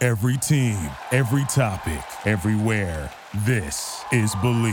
[0.00, 0.78] Every team,
[1.10, 3.10] every topic, everywhere.
[3.38, 4.72] This is Believe.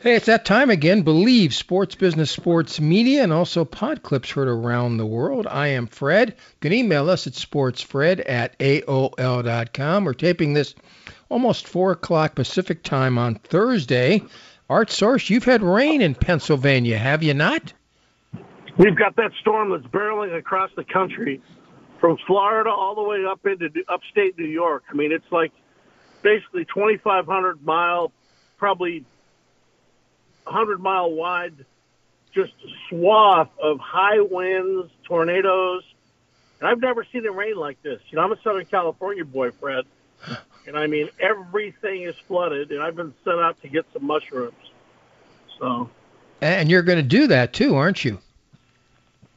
[0.00, 1.02] Hey, it's that time again.
[1.02, 5.46] Believe Sports Business Sports Media and also pod clips heard around the world.
[5.46, 6.30] I am Fred.
[6.30, 10.04] You can email us at sportsfred at AOL.com.
[10.04, 10.74] We're taping this
[11.28, 14.24] almost 4 o'clock Pacific time on Thursday.
[14.68, 17.72] Art Source, you've had rain in Pennsylvania, have you not?
[18.76, 21.40] We've got that storm that's barreling across the country
[22.00, 24.84] from Florida all the way up into upstate New York.
[24.90, 25.52] I mean, it's like
[26.22, 28.12] basically 2,500 mile,
[28.58, 29.04] probably
[30.44, 31.64] 100 mile wide,
[32.34, 32.52] just
[32.88, 35.82] swath of high winds, tornadoes.
[36.60, 38.00] And I've never seen it rain like this.
[38.10, 39.84] You know, I'm a Southern California boy, Fred.
[40.66, 44.54] And I mean, everything is flooded, and I've been sent out to get some mushrooms.
[45.58, 45.90] So.
[46.40, 48.18] And you're going to do that too, aren't you?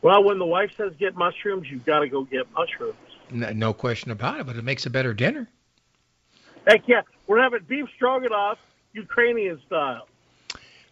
[0.01, 2.97] Well, when the wife says get mushrooms, you've got to go get mushrooms.
[3.31, 5.47] No, no question about it, but it makes a better dinner.
[6.65, 7.01] Heck yeah.
[7.27, 8.57] We're having beef stroganoff,
[8.93, 10.07] Ukrainian style.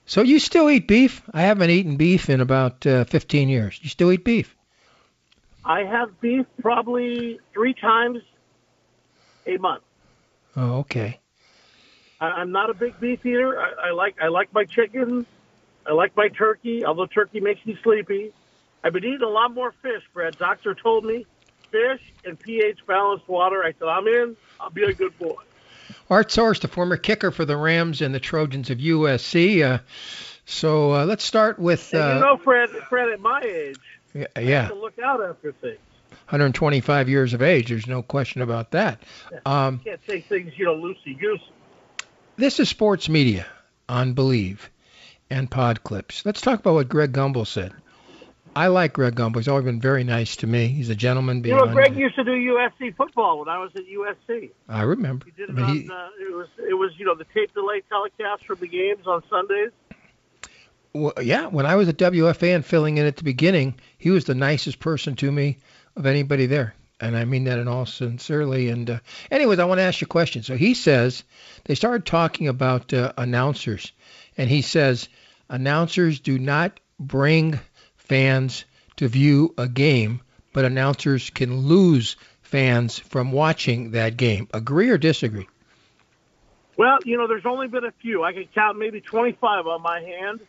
[0.06, 1.22] So you still eat beef?
[1.34, 3.80] I haven't eaten beef in about uh, 15 years.
[3.82, 4.56] You still eat beef?
[5.64, 8.20] I have beef probably three times
[9.48, 9.84] a month.
[10.56, 11.20] Oh, okay.
[12.22, 13.60] I, I'm not a big beef eater.
[13.60, 15.26] I, I like I like my chicken.
[15.88, 18.32] I like my turkey, although turkey makes me sleepy.
[18.86, 20.38] I've been eating a lot more fish, Fred.
[20.38, 21.26] Doctor told me
[21.72, 23.64] fish and pH balanced water.
[23.64, 24.38] I said, I'm in.
[24.60, 25.42] I'll be a good boy.
[26.08, 29.64] Art Source, the former kicker for the Rams and the Trojans of USC.
[29.64, 29.80] Uh,
[30.46, 31.96] so uh, let's start with.
[31.96, 33.80] Uh, you know, Fred, Fred, at my age,
[34.14, 34.68] yeah, yeah.
[34.68, 35.80] to look out after things.
[36.30, 37.70] 125 years of age.
[37.70, 39.02] There's no question about that.
[39.48, 41.44] Um, you can't take things, you know, loosey goosey.
[42.36, 43.48] This is sports media
[43.90, 44.70] on Believe
[45.32, 46.24] and Pod Clips.
[46.24, 47.74] Let's talk about what Greg Gumbel said.
[48.56, 49.38] I like Greg Gumbel.
[49.38, 50.68] He's always been very nice to me.
[50.68, 51.44] He's a gentleman.
[51.44, 54.52] You know, Greg used to do USC football when I was at USC.
[54.70, 55.26] I remember.
[55.26, 55.76] He did it I mean, on.
[55.76, 59.06] He, uh, it was it was you know the tape delay telecast from the games
[59.06, 59.72] on Sundays.
[60.94, 64.36] Well, yeah, when I was at WFAN filling in at the beginning, he was the
[64.36, 65.58] nicest person to me
[65.98, 68.70] of anybody there, and I mean that in all sincerely.
[68.70, 69.00] And uh,
[69.30, 70.44] anyways, I want to ask you a question.
[70.44, 71.26] So he says
[71.66, 73.92] they started talking about uh, announcers,
[74.38, 75.10] and he says
[75.50, 77.60] announcers do not bring
[78.06, 78.66] fans
[78.98, 80.22] to view a game,
[80.54, 84.48] but announcers can lose fans from watching that game.
[84.54, 85.48] Agree or disagree?
[86.78, 88.24] Well, you know, there's only been a few.
[88.24, 90.42] I can count maybe 25 on my hand.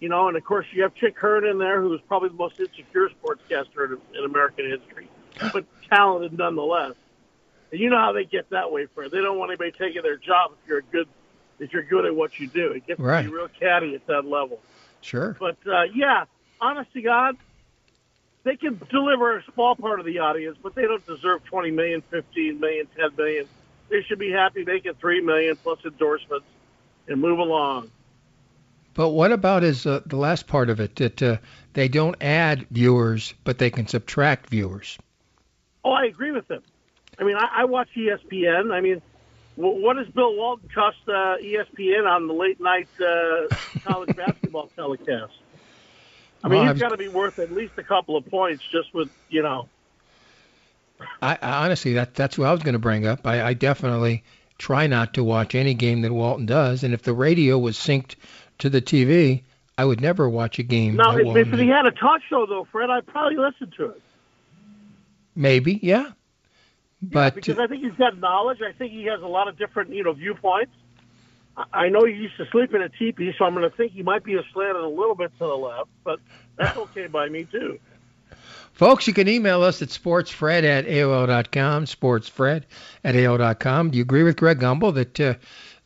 [0.00, 2.60] You know, and of course you have Chick Hearn in there, who's probably the most
[2.60, 5.08] insecure sportscaster in, in American history,
[5.52, 6.94] but talented nonetheless.
[7.72, 9.10] And you know how they get that way, Fred.
[9.10, 11.08] They don't want anybody taking their job if you're a good
[11.58, 12.70] if you're good at what you do.
[12.72, 13.22] It gets right.
[13.22, 14.60] to be real catty at that level.
[15.00, 15.36] Sure.
[15.38, 16.24] But uh, yeah,
[16.60, 17.36] honest to God,
[18.44, 22.02] they can deliver a small part of the audience, but they don't deserve 20 million,
[22.10, 23.46] 15 million, 10 million.
[23.90, 26.46] They should be happy making 3 million plus endorsements
[27.06, 27.90] and move along.
[28.94, 31.36] But what about is uh, the last part of it that uh,
[31.72, 34.98] they don't add viewers, but they can subtract viewers?
[35.84, 36.62] Oh, I agree with them.
[37.18, 38.72] I mean, I, I watch ESPN.
[38.72, 39.00] I mean,
[39.56, 43.54] what does Bill Walton cost uh, ESPN on the late night uh,
[43.84, 45.32] college basketball telecast?
[46.42, 48.94] I mean, well, he's got to be worth at least a couple of points just
[48.94, 49.68] with you know.
[51.22, 53.26] I, I honestly, that that's what I was going to bring up.
[53.26, 54.24] I, I definitely
[54.58, 58.14] try not to watch any game that Walton does, and if the radio was synced
[58.58, 59.42] to the TV,
[59.76, 60.96] I would never watch a game.
[60.96, 64.02] No, if, if he had a talk show though, Fred, I'd probably listen to it.
[65.36, 66.10] Maybe, yeah.
[67.00, 68.58] But yeah, because I think he's got knowledge.
[68.60, 70.72] I think he has a lot of different, you know, viewpoints.
[71.72, 74.02] I know he used to sleep in a teepee, so I'm going to think he
[74.02, 76.20] might be a slanted a little bit to the left, but
[76.56, 77.78] that's okay by me too.
[78.72, 82.62] Folks, you can email us at sportsfred at AOL.com, sportsfred
[83.02, 83.90] at AOL.com.
[83.90, 85.34] Do you agree with Greg Gumbel that uh,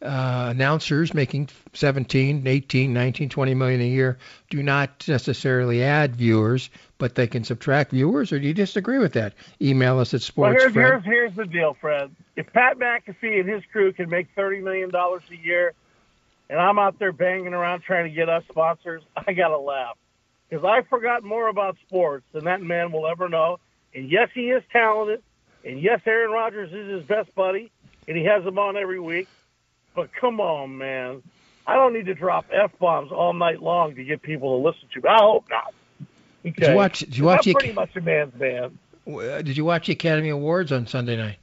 [0.02, 4.18] uh, announcers making 17, 18, 19, 20 million a year
[4.50, 6.68] do not necessarily add viewers,
[7.02, 9.34] but they can subtract viewers, or do you disagree with that?
[9.60, 10.54] Email us at sports.
[10.54, 12.14] Well, here's, here's, here's the deal, Fred.
[12.36, 15.72] If Pat McAfee and his crew can make $30 million a year,
[16.48, 19.98] and I'm out there banging around trying to get us sponsors, I got to laugh
[20.48, 23.58] because I've forgotten more about sports than that man will ever know.
[23.92, 25.24] And yes, he is talented.
[25.64, 27.72] And yes, Aaron Rodgers is his best buddy,
[28.06, 29.26] and he has him on every week.
[29.96, 31.24] But come on, man.
[31.66, 34.88] I don't need to drop f bombs all night long to get people to listen
[34.94, 35.08] to me.
[35.08, 35.74] I hope not.
[36.44, 36.52] Okay.
[36.52, 36.98] Did you watch?
[37.00, 37.46] Did you watch?
[37.46, 38.78] I'm pretty much a man's man.
[39.06, 41.38] Uh, did you watch the Academy Awards on Sunday night?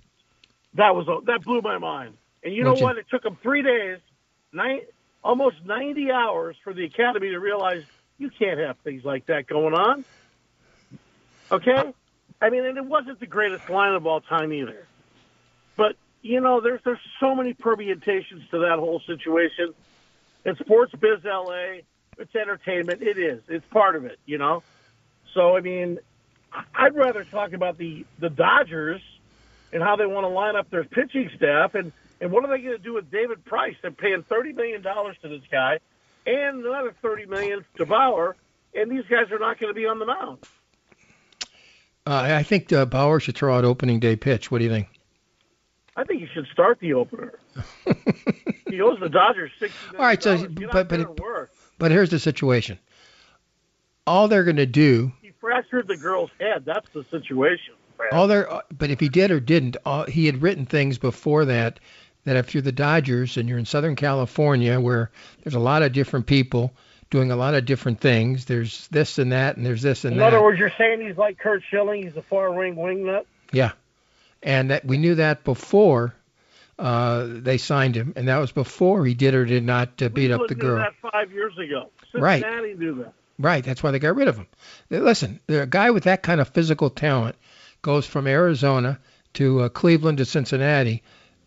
[0.75, 2.17] That was that blew my mind.
[2.43, 2.97] And you know what?
[2.97, 3.99] It took them three days,
[4.53, 4.81] nine,
[5.23, 7.83] almost ninety hours for the Academy to realize
[8.17, 10.05] you can't have things like that going on.
[11.51, 11.93] Okay?
[12.41, 14.85] I mean, and it wasn't the greatest line of all time either.
[15.75, 19.73] But, you know, there's there's so many permutations to that whole situation.
[20.45, 21.81] It's sports biz LA,
[22.17, 23.01] it's entertainment.
[23.01, 23.41] It is.
[23.47, 24.63] It's part of it, you know?
[25.33, 25.99] So I mean,
[26.75, 29.01] I'd rather talk about the the Dodgers
[29.71, 31.91] and how they want to line up their pitching staff and
[32.21, 33.75] and what are they going to do with David Price?
[33.81, 35.79] They're paying thirty million dollars to this guy
[36.25, 38.35] and another thirty million to Bauer,
[38.73, 40.39] and these guys are not going to be on the mound.
[42.05, 44.49] Uh, I think uh, Bauer should throw out opening day pitch.
[44.49, 44.87] What do you think?
[45.95, 47.39] I think he should start the opener.
[48.69, 49.77] he owes the Dodgers sixty.
[49.95, 52.79] All right, so but but but here's the situation.
[54.07, 55.11] All they're going to do.
[55.39, 56.63] Fractured the girl's head.
[56.65, 57.73] That's the situation.
[58.11, 61.79] All there, but if he did or didn't, all, he had written things before that
[62.25, 65.09] that if you're the Dodgers and you're in Southern California where
[65.43, 66.73] there's a lot of different people
[67.09, 70.19] doing a lot of different things, there's this and that and there's this and in
[70.19, 70.27] that.
[70.27, 73.25] In other words, you're saying he's like Curt Schilling, he's a four ring wingnut?
[73.51, 73.71] Yeah.
[74.43, 76.13] And that we knew that before
[76.77, 80.31] uh, they signed him, and that was before he did or did not uh, beat
[80.31, 80.77] up the girl.
[80.77, 81.89] that five years ago.
[82.11, 82.79] Cincinnati right.
[82.79, 83.13] knew that.
[83.39, 83.63] Right.
[83.63, 84.47] That's why they got rid of him.
[84.89, 87.35] Listen, a guy with that kind of physical talent
[87.81, 88.99] goes from Arizona
[89.35, 91.01] to uh, Cleveland to Cincinnati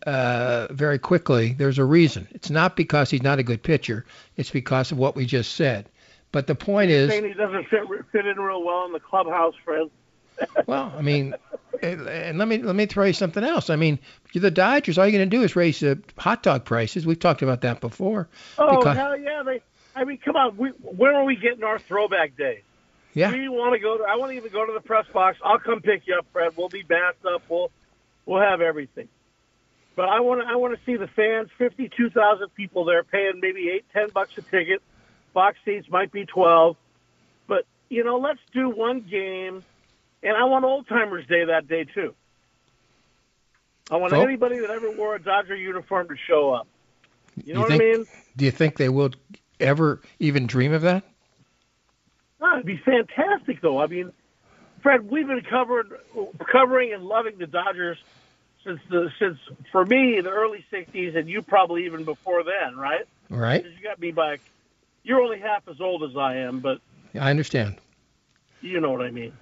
[0.06, 2.26] uh, very quickly, there's a reason.
[2.32, 4.04] It's not because he's not a good pitcher.
[4.36, 5.88] It's because of what we just said.
[6.32, 9.00] But the point You're is, saying he doesn't fit fit in real well in the
[9.00, 9.90] clubhouse, Fred.
[10.66, 11.34] well, I mean,
[11.82, 13.68] and let me let me throw you something else.
[13.68, 13.98] I mean,
[14.32, 14.96] you're the Dodgers.
[14.96, 17.04] All you're going to do is raise the hot dog prices.
[17.06, 18.28] We've talked about that before.
[18.56, 19.42] Oh because, hell yeah!
[19.44, 19.60] They,
[19.94, 20.56] I mean, come on.
[20.56, 22.62] We, where are we getting our throwback days?
[23.14, 23.30] Yeah.
[23.30, 24.04] We want to go to.
[24.04, 25.38] I want to even go to the press box.
[25.44, 26.56] I'll come pick you up, Fred.
[26.56, 27.42] We'll be masked up.
[27.48, 27.70] We'll
[28.24, 29.08] we'll have everything.
[29.94, 33.04] But I want to I want to see the fans, fifty two thousand people there,
[33.04, 34.80] paying maybe eight ten bucks a ticket.
[35.34, 36.76] Box seats might be twelve,
[37.46, 39.62] but you know, let's do one game,
[40.22, 42.14] and I want Old Timers Day that day too.
[43.90, 46.66] I want anybody that ever wore a Dodger uniform to show up.
[47.44, 48.06] You know you what think, I mean?
[48.36, 49.10] Do you think they will
[49.62, 51.04] ever even dream of that?
[52.40, 53.80] No, it'd be fantastic, though.
[53.80, 54.12] I mean,
[54.82, 55.92] Fred, we've been covered,
[56.50, 57.98] covering and loving the Dodgers
[58.64, 59.38] since the since
[59.70, 63.06] for me the early '60s, and you probably even before then, right?
[63.30, 63.64] Right.
[63.64, 64.38] You got me by.
[65.04, 66.80] You're only half as old as I am, but
[67.18, 67.76] I understand.
[68.60, 69.32] You know what I mean.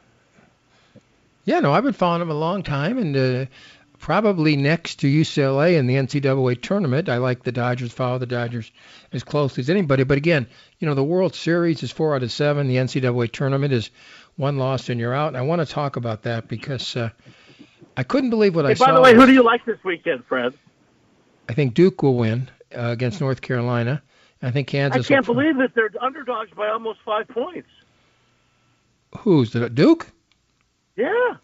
[1.45, 3.47] Yeah, no, I've been following them a long time, and uh,
[4.01, 7.09] probably next to UCLA in the NCAA tournament.
[7.09, 7.93] I like the Dodgers.
[7.93, 8.73] Follow the Dodgers
[9.13, 10.03] as closely as anybody.
[10.05, 10.49] But again,
[10.79, 12.67] you know, the World Series is four out of seven.
[12.67, 13.91] The NCAA tournament is
[14.37, 15.29] one loss and you're out.
[15.29, 17.11] And I want to talk about that because uh,
[17.97, 18.87] I couldn't believe what hey, I saw.
[18.87, 20.55] By the way, who do you like this weekend, Fred?
[21.49, 24.03] I think Duke will win uh, against North Carolina.
[24.43, 25.05] I think Kansas.
[25.05, 27.69] I can't believe that they're underdogs by almost five points.
[29.19, 30.07] Who's the Duke?
[30.97, 31.37] Yeah.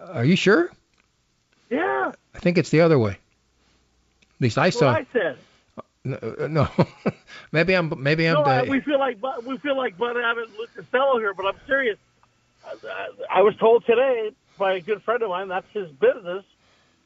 [0.00, 0.72] Are you sure?
[1.70, 2.12] Yeah.
[2.34, 3.12] I think it's the other way.
[3.12, 4.92] At least I That's saw.
[4.92, 5.38] What I said.
[6.04, 6.68] No, uh, no.
[7.52, 7.92] maybe I'm.
[8.02, 8.34] Maybe I'm.
[8.34, 11.60] No, uh, we feel like we feel like Bud Abbott, Lou Costello here, but I'm
[11.66, 11.98] serious.
[12.64, 16.44] I, I was told today by a good friend of mine that's his business.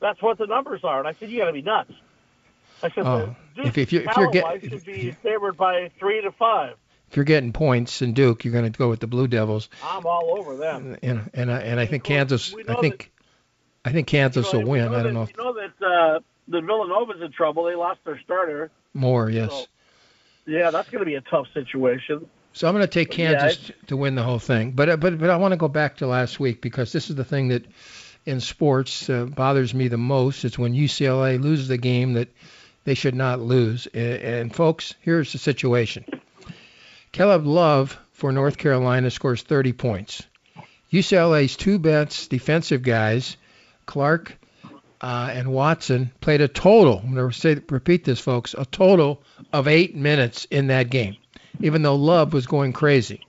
[0.01, 1.93] That's what the numbers are, and I said you got to be nuts.
[2.83, 6.21] I said oh, Duke if, if, you, if you're getting should be favored by three
[6.21, 6.75] to five.
[7.09, 9.69] If you're getting points in Duke, you're going to go with the Blue Devils.
[9.85, 10.97] I'm all over them.
[11.03, 12.55] And and I, and I think Kansas.
[12.67, 13.12] I think
[13.85, 14.89] I think Kansas will win.
[14.89, 15.29] I don't that, know.
[15.37, 17.65] You know that uh, the Villanova's in trouble.
[17.65, 18.71] They lost their starter.
[18.95, 19.51] More, yes.
[19.51, 19.67] So,
[20.47, 22.29] yeah, that's going to be a tough situation.
[22.53, 24.73] So I'm going to take Kansas yeah, to win the whole thing.
[24.73, 27.17] But uh, but but I want to go back to last week because this is
[27.17, 27.65] the thing that
[28.27, 30.45] in sports uh, bothers me the most.
[30.45, 32.29] It's when UCLA loses the game that
[32.85, 33.87] they should not lose.
[33.87, 36.05] And, and folks, here's the situation.
[37.11, 40.23] Caleb Love for North Carolina scores 30 points.
[40.93, 43.37] UCLA's two best defensive guys,
[43.93, 44.39] Clark
[45.03, 47.03] uh, and Watson, played a total.
[47.05, 49.23] I'm going to say, repeat this, folks, a total
[49.53, 51.19] of eight minutes in that game,
[51.61, 53.21] even though Love was going crazy.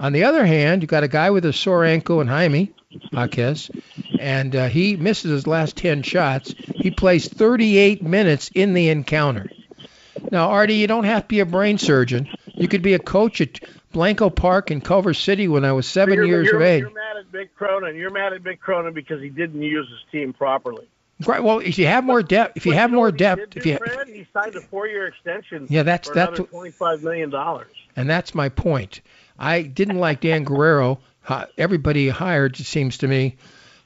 [0.00, 2.72] On the other hand, you got a guy with a sore ankle in Jaime
[3.12, 3.70] Jaquez,
[4.18, 6.56] and uh, he misses his last 10 shots.
[6.74, 9.48] He plays 38 minutes in the encounter.
[10.32, 12.28] Now, Artie, you don't have to be a brain surgeon.
[12.46, 13.60] You could be a coach at
[13.92, 16.84] Blanco Park in Culver City when I was 7 you're, years of age.
[17.34, 17.96] You're mad at Mick Cronin.
[17.96, 20.86] You're mad at Mick Cronin because he didn't use his team properly.
[21.26, 21.42] Right.
[21.42, 24.08] Well, if you have more depth, if you have more depth, if you Fred?
[24.08, 25.66] he signed a four-year extension.
[25.70, 27.70] Yeah, that's- for that's twenty-five million dollars.
[27.96, 29.00] and that's my point.
[29.38, 30.98] I didn't like Dan Guerrero.
[31.56, 33.36] Everybody hired, it seems to me,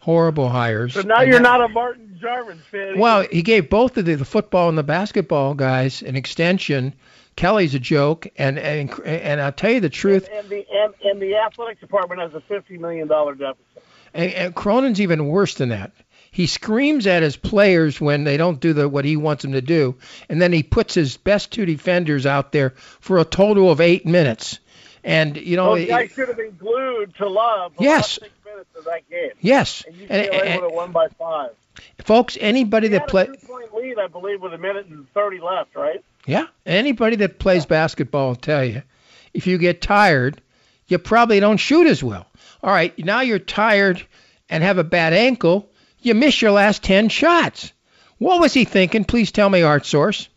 [0.00, 0.94] horrible hires.
[0.94, 2.98] So now And you're that- not a Martin Jarmond fan.
[2.98, 6.94] Well, he gave both of the, the football and the basketball guys an extension.
[7.38, 10.28] Kelly's a joke, and and and I'll tell you the truth.
[10.32, 13.64] and the and, and the athletic department has a fifty million dollar deficit.
[14.12, 15.92] And, and Cronin's even worse than that.
[16.32, 19.60] He screams at his players when they don't do the what he wants them to
[19.60, 19.94] do,
[20.28, 24.04] and then he puts his best two defenders out there for a total of eight
[24.04, 24.58] minutes.
[25.04, 27.72] And you know, Those it- guys should have been glued to love.
[27.78, 28.14] Yes.
[28.14, 29.30] six minutes of that game.
[29.40, 31.50] yes, And and, UCLA and- would have won by five.
[31.98, 35.38] folks, anybody that had play, a two-point lead, I believe, with a minute and thirty
[35.38, 36.02] left, right?
[36.26, 38.82] Yeah, anybody that plays basketball will tell you,
[39.32, 40.40] if you get tired,
[40.86, 42.26] you probably don't shoot as well.
[42.62, 44.04] All right, now you're tired
[44.50, 45.68] and have a bad ankle,
[46.00, 47.72] you miss your last ten shots.
[48.18, 49.04] What was he thinking?
[49.04, 50.28] Please tell me, Art Source.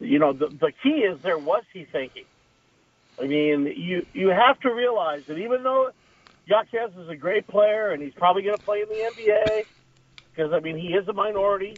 [0.00, 2.24] You know, the the key is there was he thinking.
[3.20, 5.90] I mean, you you have to realize that even though
[6.46, 9.64] Yaquez is a great player and he's probably going to play in the NBA,
[10.30, 11.76] because I mean he is a minority,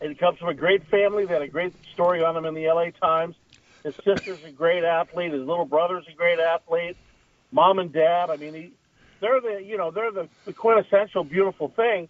[0.00, 1.26] and he comes from a great family.
[1.26, 3.34] They had a great story on him in the LA Times.
[3.84, 5.32] His sister's a great athlete.
[5.32, 6.96] His little brother's a great athlete.
[7.52, 8.30] Mom and dad.
[8.30, 8.72] I mean, he,
[9.20, 12.08] they're the you know they're the, the quintessential beautiful thing.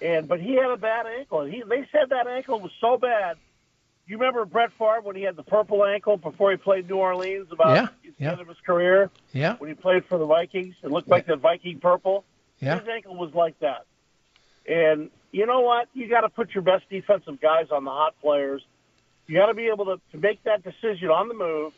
[0.00, 1.44] And but he had a bad ankle.
[1.44, 3.36] He they said that ankle was so bad.
[4.06, 7.48] You remember Brett Favre when he had the purple ankle before he played New Orleans
[7.50, 8.32] about Yeah, the yeah.
[8.32, 10.76] end of his career Yeah, when he played for the Vikings?
[10.82, 12.24] It looked like the Viking purple.
[12.58, 12.78] yeah.
[12.78, 13.84] His ankle was like that.
[14.66, 15.88] And you know what?
[15.94, 18.62] You got to put your best defensive guys on the hot players.
[19.26, 21.72] You got to be able to, to make that decision on the move.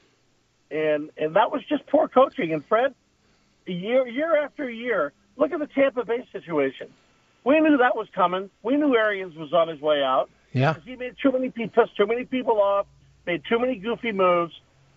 [0.71, 2.53] And and that was just poor coaching.
[2.53, 2.95] And Fred,
[3.67, 6.89] year year after year, look at the Tampa Bay situation.
[7.45, 8.51] We knew that was coming.
[8.63, 10.31] We knew Arians was on his way out.
[10.53, 10.75] Yeah.
[10.85, 12.87] He made too many pissed too many people off,
[13.27, 14.53] made too many goofy moves,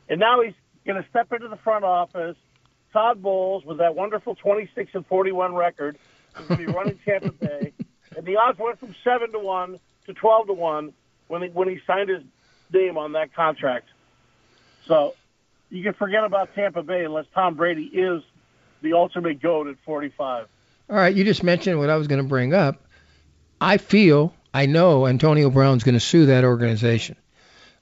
[0.09, 0.53] and now he's
[0.85, 2.35] going to step into the front office.
[2.91, 5.97] Todd Bowles, with that wonderful 26 and 41 record,
[6.39, 7.73] is going to be running Tampa Bay,
[8.17, 10.93] and the odds went from seven to one to 12 to one
[11.27, 12.21] when he, when he signed his
[12.71, 13.87] name on that contract.
[14.85, 15.13] So
[15.69, 18.21] you can forget about Tampa Bay unless Tom Brady is
[18.81, 20.47] the ultimate goat at 45.
[20.89, 22.83] All right, you just mentioned what I was going to bring up.
[23.61, 27.15] I feel, I know Antonio Brown's going to sue that organization.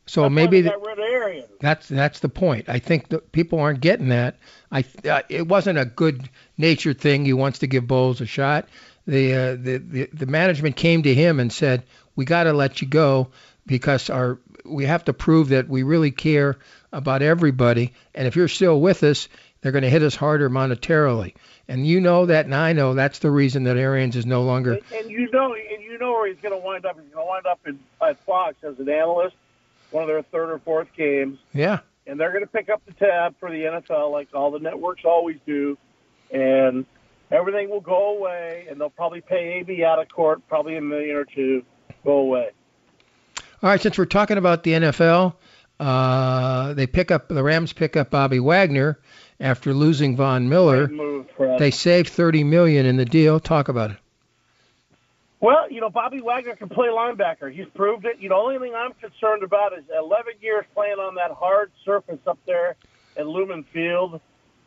[0.06, 1.48] So That's maybe they th- got rid of Arians.
[1.60, 2.68] that's that's the point.
[2.68, 4.36] I think that people aren't getting that.
[4.72, 7.24] I uh, it wasn't a good natured thing.
[7.24, 8.68] He wants to give Bowles a shot.
[9.08, 11.84] The, uh, the the the management came to him and said,
[12.16, 13.30] "We got to let you go
[13.66, 16.58] because our we have to prove that we really care
[16.92, 17.94] about everybody.
[18.14, 19.28] And if you're still with us,
[19.62, 21.34] they're going to hit us harder monetarily."
[21.68, 24.74] And you know that, and I know that's the reason that Arians is no longer.
[24.74, 27.00] And, and you know, and you know where he's going to wind up.
[27.00, 29.36] He's going to wind up in, at Fox as an analyst,
[29.92, 32.94] one of their third or fourth games, Yeah, and they're going to pick up the
[32.94, 35.78] tab for the NFL like all the networks always do,
[36.30, 36.86] and
[37.32, 41.16] everything will go away, and they'll probably pay AB out of court, probably a million
[41.16, 41.64] or two,
[42.04, 42.50] go away.
[43.64, 45.36] All right, since we're talking about the NFL,
[45.80, 49.00] uh, they pick up the Rams pick up Bobby Wagner
[49.40, 50.88] after losing Von Miller.
[50.88, 53.40] Move, They saved 30 million in the deal.
[53.40, 53.98] Talk about it.
[55.40, 57.52] Well, you know, Bobby Wagner can play linebacker.
[57.52, 58.18] He's proved it.
[58.20, 61.72] You know, the only thing I'm concerned about is 11 years playing on that hard
[61.84, 62.76] surface up there
[63.18, 64.22] at Lumen Field.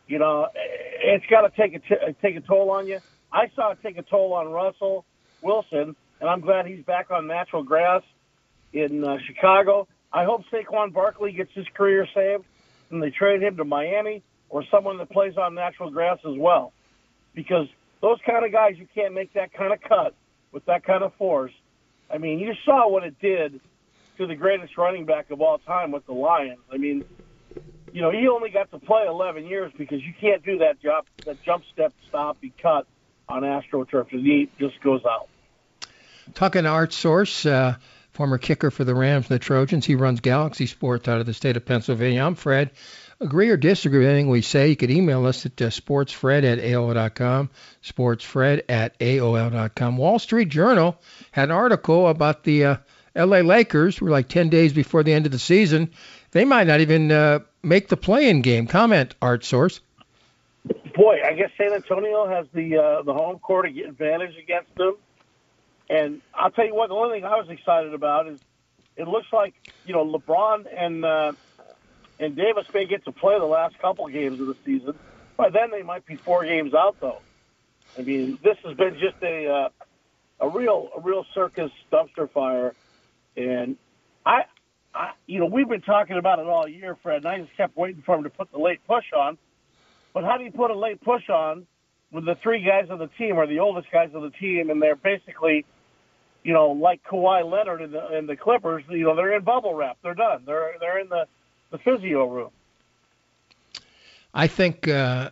[0.07, 2.99] You know, it's got to take a t- take a toll on you.
[3.31, 5.05] I saw it take a toll on Russell
[5.41, 8.03] Wilson, and I'm glad he's back on natural grass
[8.71, 9.87] in uh, Chicago.
[10.13, 12.45] I hope Saquon Barkley gets his career saved,
[12.91, 16.71] and they trade him to Miami or someone that plays on natural grass as well,
[17.33, 17.67] because
[18.01, 20.13] those kind of guys you can't make that kind of cut
[20.51, 21.51] with that kind of force.
[22.09, 23.59] I mean, you saw what it did
[24.17, 26.59] to the greatest running back of all time with the Lions.
[26.71, 27.03] I mean,
[27.95, 31.05] you know, he only got to play 11 years because you can't do that job,
[31.25, 32.85] that jump step, stop, and cut
[33.29, 34.09] on AstroTurf.
[34.11, 35.29] The knee just goes out.
[36.33, 37.75] Talking Art Source, uh,
[38.11, 39.85] former kicker for the Rams and the Trojans.
[39.85, 42.21] He runs Galaxy Sports out of the state of Pennsylvania.
[42.21, 42.71] I'm Fred.
[43.21, 46.59] agree or disagree with anything we say, you could email us at uh, sportsfred at
[46.59, 47.49] AOL.com,
[47.81, 49.95] sportsfred at AOL.com.
[49.95, 50.99] Wall Street Journal
[51.31, 52.77] had an article about the uh,
[53.15, 54.01] LA Lakers.
[54.01, 55.91] We're like 10 days before the end of the season.
[56.31, 58.67] They might not even uh, make the play-in game.
[58.67, 59.81] Comment, Art Source.
[60.95, 64.95] Boy, I guess San Antonio has the uh, the home court advantage against them.
[65.89, 68.39] And I'll tell you what, the only thing I was excited about is
[68.95, 69.53] it looks like
[69.85, 71.33] you know LeBron and uh,
[72.19, 74.97] and Davis may get to play the last couple games of the season.
[75.37, 77.21] By then, they might be four games out, though.
[77.97, 79.69] I mean, this has been just a uh,
[80.39, 82.73] a real a real circus dumpster fire,
[83.35, 83.77] and
[84.25, 84.45] I,
[84.95, 87.17] I, you know, we've been talking about it all year, Fred.
[87.17, 89.37] And I just kept waiting for him to put the late push on.
[90.13, 91.67] But how do you put a late push on
[92.11, 94.81] when the three guys on the team are the oldest guys on the team, and
[94.81, 95.65] they're basically
[96.45, 99.73] you know, like Kawhi Leonard in the in the Clippers, you know, they're in bubble
[99.73, 99.97] wrap.
[100.03, 100.43] They're done.
[100.45, 101.25] They're they're in the
[101.71, 102.51] the physio room.
[104.31, 104.87] I think.
[104.87, 105.31] Uh,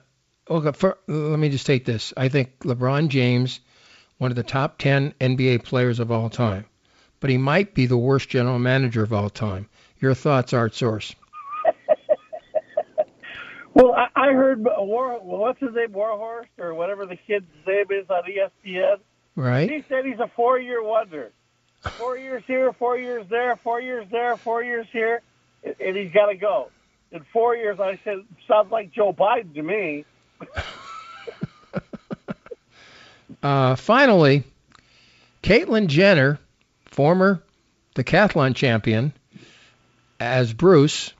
[0.49, 2.13] okay, for, let me just take this.
[2.17, 3.59] I think LeBron James,
[4.17, 6.65] one of the top ten NBA players of all time,
[7.23, 9.69] but he might be the worst general manager of all time.
[10.01, 11.15] Your thoughts, Art Source?
[13.73, 15.21] well, I, I heard War.
[15.21, 18.97] What's his name, Warhorse, or whatever the kid's name is on ESPN
[19.37, 19.71] Right.
[19.71, 21.31] He said he's a four-year wonder.
[21.97, 25.21] Four years here, four years there, four years there, four years here,
[25.63, 26.71] and he's got to go.
[27.13, 28.17] In four years, I said,
[28.49, 30.03] sounds like Joe Biden to me.
[33.43, 34.43] uh, finally,
[35.41, 36.37] Caitlyn Jenner,
[36.93, 37.43] former
[37.95, 39.13] decathlon champion,
[40.19, 41.13] as Bruce,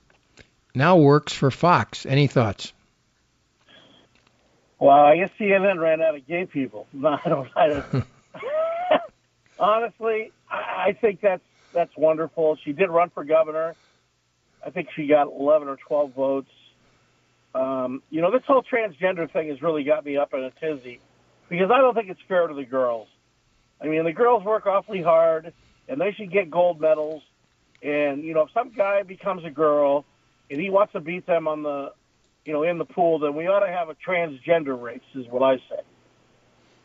[0.75, 2.05] now works for Fox.
[2.05, 2.73] Any thoughts?
[4.79, 6.87] Well, I guess CNN ran out of gay people.
[6.93, 7.49] No, I don't.
[7.55, 8.05] I don't.
[9.59, 12.57] Honestly, I, think that's that's wonderful.
[12.63, 13.75] She did run for governor.
[14.65, 16.49] I think she got 11 or 12 votes.
[17.55, 20.99] Um, you know, this whole transgender thing has really got me up in a tizzy
[21.49, 23.07] because I don't think it's fair to the girls.
[23.81, 25.53] I mean, the girls work awfully hard,
[25.87, 27.23] and they should get gold medals.
[27.81, 30.05] And you know, if some guy becomes a girl
[30.49, 31.91] and he wants to beat them on the
[32.45, 35.43] you know, in the pool, then we ought to have a transgender race, is what
[35.43, 35.81] I say.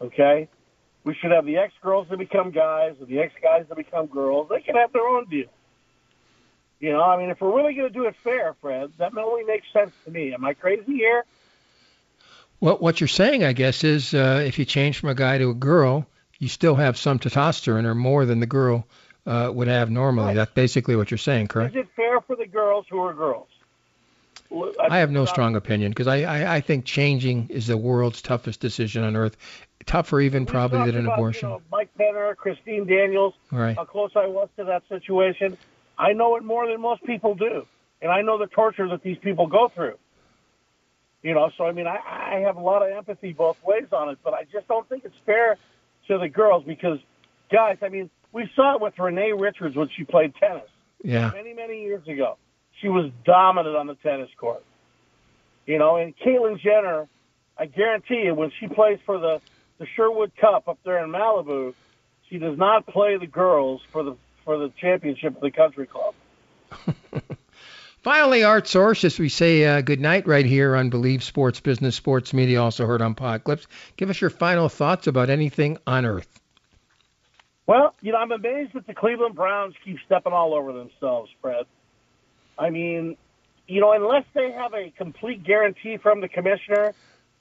[0.01, 0.49] Okay?
[1.05, 4.07] We should have the ex girls that become guys and the ex guys that become
[4.07, 4.49] girls.
[4.51, 5.49] They can have their own deal.
[6.81, 9.43] You know, I mean, if we're really going to do it fair, Fred, that only
[9.43, 10.33] makes sense to me.
[10.33, 11.25] Am I crazy here?
[12.61, 15.51] Well, what you're saying, I guess, is uh, if you change from a guy to
[15.51, 16.07] a girl,
[16.39, 18.87] you still have some testosterone or more than the girl
[19.27, 20.29] uh, would have normally.
[20.29, 20.37] Right.
[20.37, 21.77] That's basically what you're saying, correct?
[21.77, 23.49] Is it fair for the girls who are girls?
[24.81, 28.61] I have no strong opinion because I, I, I think changing is the world's toughest
[28.61, 29.37] decision on earth,
[29.85, 31.49] tougher even we probably than an about, abortion.
[31.51, 33.77] You know, Mike Penner, Christine Daniels, right.
[33.77, 35.59] how close I was to that situation.
[35.99, 37.67] I know it more than most people do,
[38.01, 39.99] and I know the torture that these people go through.
[41.23, 44.09] You know, so I mean, I, I have a lot of empathy both ways on
[44.09, 45.59] it, but I just don't think it's fair
[46.09, 46.99] to the girls because,
[47.51, 50.69] guys, I mean, we saw it with Renee Richards when she played tennis.
[51.03, 51.31] Yeah.
[51.33, 52.37] Many, many years ago
[52.81, 54.65] she was dominant on the tennis court.
[55.67, 57.09] You know, and Caitlyn Jenner,
[57.59, 59.41] I guarantee you, when she plays for the
[59.79, 61.73] the Sherwood Cup up there in Malibu,
[62.29, 66.15] she does not play the girls for the for the championship of the country club.
[68.09, 71.95] Finally, Art Source, as we say uh, good night right here on Believe Sports Business
[71.95, 73.67] Sports Media, also heard on Podclips.
[73.99, 76.41] Give us your final thoughts about anything on Earth.
[77.67, 81.67] Well, you know, I'm amazed that the Cleveland Browns keep stepping all over themselves, Fred.
[82.59, 83.19] I mean,
[83.67, 86.95] you know, unless they have a complete guarantee from the commissioner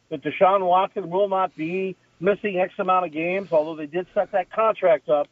[0.09, 4.33] that Deshaun Watson will not be missing X amount of games, although they did set
[4.33, 5.29] that contract up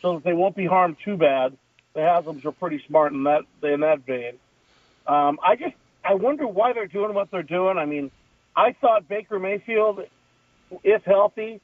[0.00, 1.58] so that they won't be harmed too bad.
[1.92, 4.38] The Haslams are pretty smart in that in that vein.
[5.08, 7.78] Um, I just I wonder why they're doing what they're doing.
[7.78, 8.10] I mean,
[8.54, 10.00] I thought Baker Mayfield,
[10.84, 11.60] if healthy,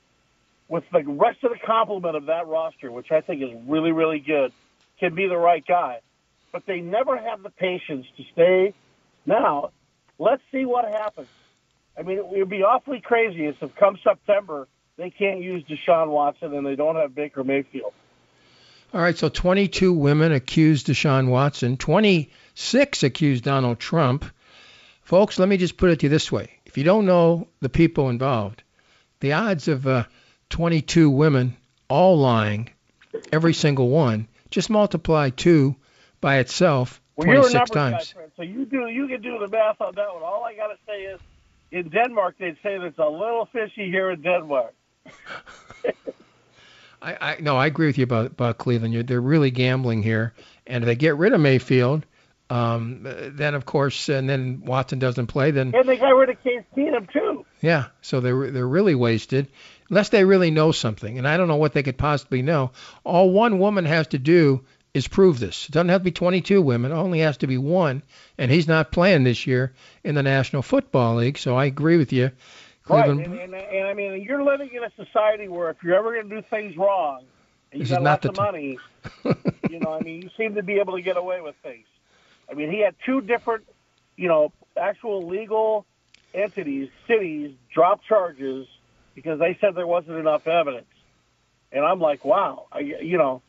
[0.68, 4.18] with the rest of the complement of that roster, which I think is really really
[4.18, 4.52] good,
[4.98, 6.00] can be the right guy
[6.54, 8.72] but they never have the patience to stay.
[9.26, 9.72] Now,
[10.20, 11.26] let's see what happens.
[11.98, 16.54] I mean, it would be awfully crazy if come September they can't use Deshaun Watson
[16.54, 17.92] and they don't have Baker Mayfield.
[18.92, 21.76] All right, so 22 women accused Deshaun Watson,
[22.54, 24.24] 26 accused Donald Trump.
[25.02, 26.50] Folks, let me just put it to you this way.
[26.64, 28.62] If you don't know the people involved,
[29.18, 30.04] the odds of uh,
[30.50, 31.56] 22 women
[31.88, 32.70] all lying,
[33.32, 35.74] every single one, just multiply two
[36.20, 38.12] by itself well, 26 times.
[38.12, 40.22] Guy, so you do you can do the math on that one.
[40.22, 41.20] All I got to say is,
[41.72, 44.74] in Denmark they'd say there's a little fishy here in Denmark.
[47.02, 48.94] I, I no, I agree with you about about Cleveland.
[48.94, 50.32] You're, they're really gambling here,
[50.66, 52.06] and if they get rid of Mayfield,
[52.50, 55.50] Um, then of course, and then Watson doesn't play.
[55.50, 57.46] Then and they got rid of Case Keenum too.
[57.60, 59.48] Yeah, so they're they're really wasted,
[59.88, 61.16] unless they really know something.
[61.18, 62.72] And I don't know what they could possibly know.
[63.02, 65.68] All one woman has to do is prove this.
[65.68, 66.92] It doesn't have to be 22 women.
[66.92, 68.02] It only has to be one.
[68.38, 69.72] And he's not playing this year
[70.04, 71.36] in the National Football League.
[71.36, 72.30] So I agree with you.
[72.84, 75.96] Cleveland, right, and, and, and I mean, you're living in a society where if you're
[75.96, 77.24] ever going to do things wrong,
[77.72, 78.78] and you got lots of money,
[79.70, 81.86] you know, I mean, you seem to be able to get away with things.
[82.50, 83.64] I mean, he had two different,
[84.16, 85.86] you know, actual legal
[86.32, 88.66] entities, cities, drop charges
[89.14, 90.86] because they said there wasn't enough evidence.
[91.72, 93.42] And I'm like, wow, I, you know,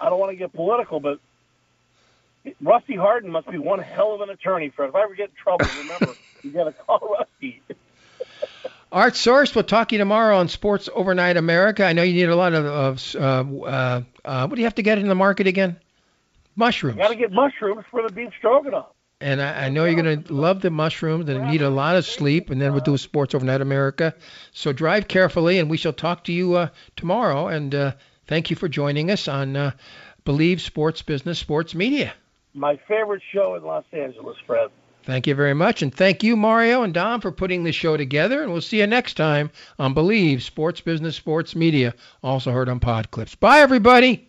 [0.00, 1.20] I don't want to get political, but
[2.60, 4.90] Rusty Hardin must be one hell of an attorney, Fred.
[4.90, 7.62] If I ever get in trouble, remember, you got to call Rusty.
[8.92, 11.84] Art Source, we'll talk to you tomorrow on Sports Overnight America.
[11.84, 14.76] I know you need a lot of, of uh, uh, uh, what do you have
[14.76, 15.76] to get in the market again?
[16.56, 16.96] Mushrooms.
[16.96, 18.86] Got to get mushrooms for the beef stroganoff.
[19.20, 22.04] And I, I know you're going to love the mushrooms and need a lot of
[22.04, 24.14] sleep, and then we'll do Sports Overnight America.
[24.52, 27.48] So drive carefully, and we shall talk to you uh, tomorrow.
[27.48, 27.92] And uh,
[28.26, 29.70] thank you for joining us on uh,
[30.24, 32.12] Believe Sports Business Sports Media.
[32.52, 34.68] My favorite show in Los Angeles, Fred.
[35.04, 35.82] Thank you very much.
[35.82, 38.42] And thank you, Mario and Dom, for putting the show together.
[38.42, 42.80] And we'll see you next time on Believe Sports Business Sports Media, also heard on
[42.80, 43.34] Pod Clips.
[43.36, 44.28] Bye, everybody.